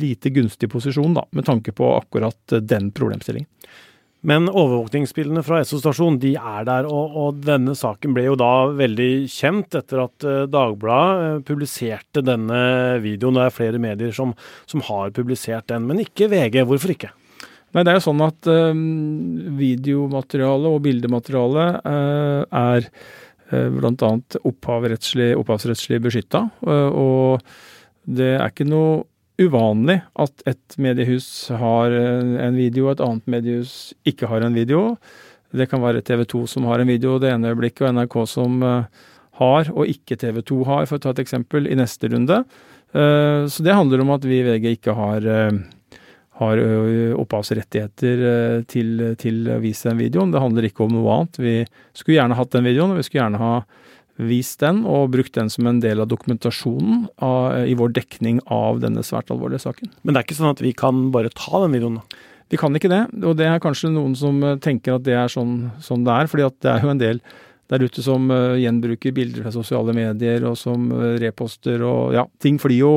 lite 0.00 0.32
gunstig 0.34 0.72
posisjon 0.72 1.14
da, 1.20 1.26
med 1.36 1.46
tanke 1.46 1.76
på 1.76 1.92
akkurat 2.00 2.56
den 2.64 2.88
problemstillingen. 2.96 3.46
Men 4.22 4.46
overvåkningsbildene 4.46 5.42
fra 5.42 5.58
Esso 5.62 5.80
stasjon 5.80 6.20
de 6.22 6.36
er 6.38 6.66
der, 6.68 6.86
og, 6.86 7.16
og, 7.18 7.40
denne 7.42 7.74
saken 7.74 8.14
ble 8.14 8.28
jo 8.28 8.36
da 8.38 8.68
veldig 8.78 9.10
kjent 9.32 9.74
etter 9.80 10.04
at 10.04 10.26
uh, 10.26 10.44
Dagbladet 10.50 11.40
uh, 11.40 11.40
publiserte 11.48 12.22
denne 12.22 12.60
videoen. 13.02 13.40
Det 13.40 13.48
er 13.48 13.56
flere 13.56 13.80
medier 13.82 14.14
som, 14.14 14.36
som, 14.70 14.84
har 14.86 15.10
publisert 15.16 15.66
den, 15.72 15.88
men 15.90 16.04
ikke 16.04 16.30
VG. 16.30 16.62
Hvorfor 16.70 16.94
ikke? 16.94 17.10
Nei, 17.74 17.82
det 17.82 17.90
er 17.90 17.98
jo 17.98 18.06
sånn 18.06 18.22
at 18.22 18.52
uh, 18.52 18.70
videomateriale 19.58 20.70
og 20.70 20.82
bildemateriale 20.86 21.68
er 21.82 22.86
uh, 22.86 23.68
bl.a. 23.74 24.14
Opphavsrettslig, 24.38 25.32
opphavsrettslig 25.42 25.98
beskytta. 26.06 26.46
og 26.70 27.42
det 28.02 28.36
er 28.36 28.50
ikke 28.50 28.66
noe 28.66 29.02
uvanlig 29.48 29.98
at 30.22 30.42
et 30.48 30.78
mediehus 30.82 31.26
har 31.60 31.92
en 31.92 32.56
video, 32.56 32.88
et 32.90 33.02
annet 33.04 33.28
mediehus 33.30 33.92
ikke 34.08 34.30
har 34.30 34.46
en 34.46 34.56
video. 34.56 34.96
Det 35.52 35.68
kan 35.68 35.82
være 35.82 36.02
TV 36.04 36.24
2 36.28 36.46
som 36.48 36.66
har 36.70 36.80
en 36.80 36.88
video 36.88 37.18
det 37.20 37.32
ene 37.32 37.52
øyeblikket, 37.52 37.84
og 37.84 37.96
NRK 37.98 38.16
som 38.30 38.62
eh, 38.64 39.02
har, 39.40 39.70
og 39.74 39.90
ikke 39.90 40.16
TV 40.20 40.40
2 40.48 40.62
har, 40.68 40.88
for 40.88 40.98
å 40.98 41.04
ta 41.04 41.12
et 41.12 41.22
eksempel, 41.26 41.68
i 41.68 41.76
neste 41.76 42.08
runde. 42.12 42.42
Eh, 42.92 43.44
så 43.52 43.64
det 43.64 43.76
handler 43.76 44.04
om 44.04 44.14
at 44.16 44.24
vi 44.28 44.40
i 44.40 44.46
VG 44.46 44.70
ikke 44.78 44.96
har, 44.96 45.28
eh, 45.28 45.98
har 46.40 46.62
opphavsrettigheter 47.20 48.64
til, 48.66 49.02
til 49.20 49.50
å 49.52 49.60
vise 49.62 49.90
den 49.90 50.00
videoen. 50.00 50.32
Det 50.32 50.40
handler 50.40 50.66
ikke 50.66 50.86
om 50.86 50.96
noe 50.96 51.18
annet. 51.18 51.38
Vi 51.38 51.56
skulle 51.92 52.16
gjerne 52.16 52.38
hatt 52.38 52.56
den 52.56 52.64
videoen, 52.66 52.94
og 52.94 52.98
vi 52.98 53.04
skulle 53.06 53.26
gjerne 53.26 53.42
ha 53.42 53.52
vist 54.26 54.60
den 54.62 54.82
og 54.88 55.12
brukt 55.14 55.34
den 55.36 55.50
som 55.52 55.68
en 55.68 55.80
del 55.82 56.02
av 56.02 56.10
dokumentasjonen 56.10 57.06
av, 57.22 57.62
i 57.68 57.76
vår 57.78 57.94
dekning 57.96 58.40
av 58.52 58.82
denne 58.82 59.04
svært 59.06 59.32
alvorlige 59.34 59.64
saken. 59.66 59.92
Men 60.02 60.14
det 60.14 60.22
er 60.22 60.28
ikke 60.28 60.38
sånn 60.40 60.52
at 60.54 60.62
vi 60.64 60.74
kan 60.76 61.08
bare 61.14 61.32
ta 61.34 61.62
den 61.64 61.76
videoen? 61.76 62.02
Vi 62.52 62.60
kan 62.60 62.74
ikke 62.76 62.90
det, 62.92 63.06
og 63.24 63.38
det 63.38 63.46
er 63.48 63.62
kanskje 63.64 63.92
noen 63.94 64.12
som 64.18 64.42
eh, 64.44 64.58
tenker 64.60 64.98
at 64.98 65.06
det 65.06 65.16
er 65.16 65.30
sånn, 65.32 65.70
sånn 65.80 66.04
det 66.04 66.12
er. 66.12 66.28
fordi 66.28 66.44
at 66.44 66.58
det 66.60 66.72
er 66.74 66.84
jo 66.84 66.92
en 66.92 67.00
del 67.00 67.22
der 67.72 67.86
ute 67.86 68.02
som 68.04 68.26
uh, 68.28 68.58
gjenbruker 68.60 69.14
bilder 69.16 69.46
fra 69.46 69.52
sosiale 69.54 69.94
medier, 69.96 70.44
og 70.44 70.58
som 70.60 70.90
uh, 70.92 71.14
reposter 71.22 71.80
og 71.86 72.12
ja, 72.12 72.26
ting 72.42 72.58
flyr 72.60 72.76
jo 72.76 72.90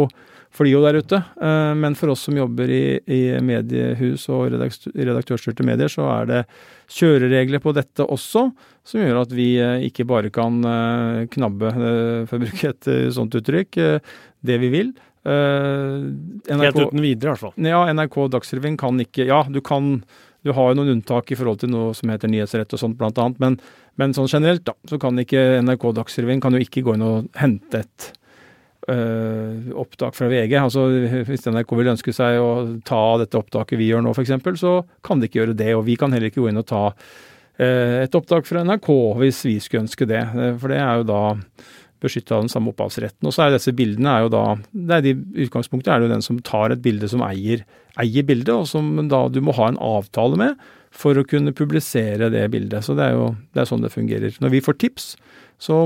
flyr 0.55 0.71
jo 0.71 0.83
der 0.85 0.99
ute. 1.01 1.19
Eh, 1.41 1.73
men 1.77 1.95
for 1.99 2.13
oss 2.13 2.25
som 2.27 2.37
jobber 2.37 2.71
i, 2.71 2.83
i 3.05 3.21
mediehus 3.43 4.27
og 4.33 4.53
redaktørstyrte 4.53 5.65
medier, 5.67 5.91
så 5.91 6.07
er 6.13 6.29
det 6.29 6.43
kjøreregler 6.95 7.63
på 7.63 7.73
dette 7.75 8.05
også, 8.05 8.47
som 8.85 9.01
gjør 9.01 9.23
at 9.23 9.33
vi 9.35 9.49
eh, 9.61 9.87
ikke 9.89 10.07
bare 10.09 10.31
kan 10.33 10.61
eh, 10.69 11.25
knabbe, 11.35 11.73
for 12.29 12.37
å 12.37 12.43
bruke 12.45 12.71
et 12.71 12.91
sånt 13.15 13.35
uttrykk, 13.37 13.81
det 14.45 14.61
vi 14.61 14.71
vil. 14.73 14.95
NRK, 15.25 16.61
Helt 16.61 16.77
uten 16.77 17.01
videre, 17.01 17.31
i 17.31 17.33
hvert 17.33 17.41
fall. 17.47 17.55
Ja, 17.65 17.79
NRK 17.89 18.19
Dagsrevyen 18.35 18.75
kan 18.77 18.99
ikke 19.01 19.25
Ja, 19.25 19.39
du 19.49 19.57
kan 19.65 20.03
du 20.45 20.51
har 20.53 20.69
jo 20.69 20.77
noen 20.77 20.99
unntak 20.99 21.31
i 21.33 21.37
forhold 21.39 21.63
til 21.63 21.71
noe 21.73 21.95
som 21.97 22.11
heter 22.13 22.29
nyhetsrett 22.29 22.75
og 22.77 22.77
sånt, 22.77 22.99
blant 22.99 23.17
annet, 23.17 23.39
men, 23.41 23.55
men 23.97 24.13
sånn 24.13 24.29
generelt, 24.29 24.61
da, 24.67 24.75
så 24.85 24.99
kan 25.01 25.17
ikke 25.17 25.63
NRK 25.65 25.87
Dagsrevyen 25.97 26.43
kan 26.43 26.53
jo 26.53 26.61
ikke 26.61 26.83
gå 26.85 26.93
inn 26.93 27.05
og 27.07 27.31
hente 27.41 27.81
et 27.81 28.11
Uh, 28.85 29.71
opptak 29.81 30.13
fra 30.13 30.27
VG. 30.29 30.51
altså 30.61 30.83
Hvis 31.25 31.47
NRK 31.49 31.71
vil 31.73 31.87
ønske 31.95 32.13
seg 32.13 32.37
å 32.37 32.49
ta 32.85 32.99
dette 33.17 33.39
opptaket 33.39 33.79
vi 33.81 33.87
gjør 33.89 34.03
nå, 34.05 34.11
f.eks., 34.13 34.35
så 34.61 34.75
kan 35.05 35.17
de 35.17 35.25
ikke 35.25 35.39
gjøre 35.39 35.55
det. 35.57 35.71
Og 35.73 35.87
vi 35.87 35.95
kan 35.97 36.13
heller 36.13 36.29
ikke 36.29 36.43
gå 36.43 36.51
inn 36.51 36.61
og 36.61 36.67
ta 36.69 36.83
uh, 36.91 37.95
et 38.03 38.17
opptak 38.19 38.45
fra 38.45 38.61
NRK 38.67 38.91
hvis 39.23 39.41
vi 39.47 39.55
skulle 39.63 39.87
ønske 39.87 40.05
det. 40.09 40.21
Uh, 40.35 40.51
for 40.61 40.69
det 40.69 40.77
er 40.83 41.01
jo 41.01 41.09
da 41.09 41.23
beskytta 42.05 42.37
av 42.37 42.45
den 42.45 42.53
samme 42.53 42.69
opphavsretten. 42.75 43.25
Og 43.25 43.33
så 43.33 43.45
er 43.45 43.55
disse 43.55 43.73
bildene 43.73 44.11
er 44.11 44.25
jo 44.25 44.31
da 44.33 44.45
det 44.69 44.99
er 44.99 45.05
de, 45.07 45.15
utgangspunktet 45.47 45.91
er 45.91 46.01
det 46.01 46.09
jo 46.09 46.13
den 46.13 46.25
som 46.25 46.41
tar 46.45 46.75
et 46.75 46.83
bilde 46.85 47.09
som 47.09 47.23
eier, 47.25 47.65
eier 48.01 48.27
bildet, 48.27 48.53
og 48.53 48.69
som 48.69 48.91
da 49.09 49.25
du 49.31 49.41
må 49.45 49.55
ha 49.57 49.71
en 49.71 49.81
avtale 49.81 50.39
med 50.39 50.61
for 50.95 51.17
å 51.17 51.25
kunne 51.27 51.55
publisere 51.55 52.29
det 52.31 52.45
bildet. 52.53 52.85
Så 52.85 52.95
det 52.97 53.09
er 53.09 53.17
jo 53.17 53.31
det 53.55 53.63
er 53.63 53.69
sånn 53.69 53.83
det 53.83 53.93
fungerer. 53.93 54.37
Når 54.43 54.53
vi 54.53 54.63
får 54.63 54.79
tips, 54.83 55.15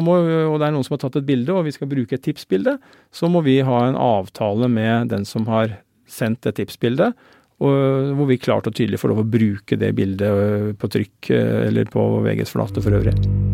må, 0.03 0.15
og 0.49 0.55
det 0.59 0.67
er 0.67 0.73
noen 0.75 0.85
som 0.85 0.95
har 0.95 1.03
tatt 1.05 1.19
et 1.21 1.27
bilde, 1.27 1.53
og 1.53 1.67
vi 1.67 1.73
skal 1.75 1.89
bruke 1.91 2.17
et 2.17 2.23
tipsbilde, 2.25 2.77
så 3.11 3.29
må 3.31 3.43
vi 3.45 3.59
ha 3.65 3.83
en 3.87 3.99
avtale 3.99 4.69
med 4.71 5.13
den 5.13 5.27
som 5.29 5.47
har 5.51 5.77
sendt 6.09 6.41
det 6.47 6.57
tipsbildet, 6.57 7.13
og 7.59 8.15
hvor 8.15 8.29
vi 8.29 8.39
klart 8.39 8.69
og 8.71 8.75
tydelig 8.75 9.01
får 9.01 9.13
lov 9.13 9.23
å 9.25 9.29
bruke 9.35 9.79
det 9.79 9.91
bildet 9.97 10.27
øh, 10.31 10.71
på 10.79 10.91
trykk 10.95 11.31
øh, 11.35 11.67
eller 11.67 11.91
på 11.91 12.09
VGs 12.23 12.55
flate 12.55 12.83
for 12.85 12.95
øvrig. 12.95 13.48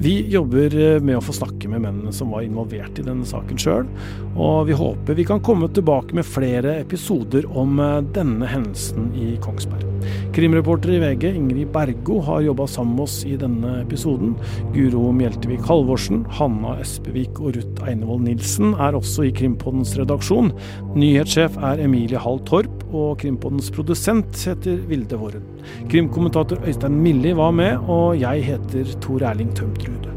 Vi 0.00 0.14
jobber 0.32 0.72
øh, 0.72 1.02
med 1.04 1.18
å 1.18 1.24
få 1.24 1.34
snakke 1.36 1.68
med 1.68 1.84
mennene 1.84 2.12
som 2.16 2.32
var 2.32 2.46
involvert 2.46 2.96
i 2.96 3.04
denne 3.04 3.26
saken 3.28 3.60
sjøl, 3.60 3.88
og 4.32 4.70
vi 4.70 4.78
håper 4.78 5.18
vi 5.18 5.26
kan 5.28 5.42
komme 5.44 5.68
tilbake 5.76 6.16
med 6.16 6.28
flere 6.28 6.78
episoder 6.80 7.44
om 7.52 7.76
denne 8.14 8.48
hendelsen 8.48 9.10
i 9.12 9.34
Kongsberg. 9.44 9.90
Krimreporter 10.32 10.94
i 10.94 11.00
VG, 11.02 11.24
Ingrid 11.36 11.72
Bergo, 11.74 12.20
har 12.24 12.44
jobba 12.44 12.66
sammen 12.70 12.96
med 12.96 13.04
oss 13.04 13.18
i 13.28 13.36
denne 13.40 13.80
episoden. 13.82 14.36
Guro 14.74 15.10
Mjeltevik 15.16 15.64
Halvorsen, 15.68 16.22
Hanna 16.38 16.76
Espevik 16.80 17.40
og 17.42 17.56
Ruth 17.58 17.88
Einevold 17.88 18.24
Nilsen 18.28 18.72
er 18.78 18.96
også 18.96 19.28
i 19.28 19.34
Krimpoddens 19.36 19.96
redaksjon. 19.98 20.52
Nyhetssjef 20.94 21.58
er 21.60 21.82
Emilie 21.84 22.20
Hall 22.22 22.40
Torp, 22.48 22.79
og 22.90 23.20
Krimpodens 23.22 23.70
produsent 23.74 24.42
heter 24.46 24.80
Vilde 24.90 25.18
Våren. 25.20 25.44
Krimkommentator 25.90 26.62
Øystein 26.66 26.98
Milli 27.02 27.32
var 27.36 27.50
med, 27.54 27.78
og 27.88 28.18
jeg 28.20 28.44
heter 28.46 28.94
Tor 29.00 29.24
Erling 29.30 29.52
Tømtrud. 29.56 30.08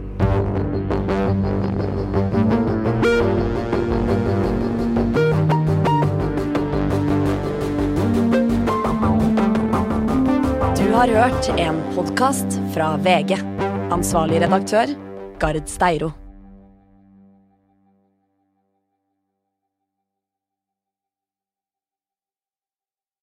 Du 10.79 10.89
har 10.97 11.09
hørt 11.09 11.53
en 11.59 11.79
podkast 11.95 12.59
fra 12.73 12.95
VG. 12.97 13.37
Ansvarlig 13.93 14.41
redaktør, 14.45 14.97
Gard 15.39 15.65
Steiro. 15.67 16.22